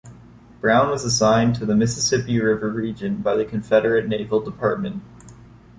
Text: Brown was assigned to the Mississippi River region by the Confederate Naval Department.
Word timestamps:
Brown 0.61 0.89
was 0.89 1.05
assigned 1.05 1.53
to 1.53 1.63
the 1.67 1.75
Mississippi 1.75 2.39
River 2.41 2.69
region 2.69 3.17
by 3.17 3.35
the 3.35 3.45
Confederate 3.45 4.07
Naval 4.07 4.39
Department. 4.39 5.03